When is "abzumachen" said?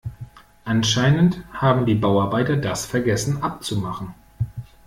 3.43-4.15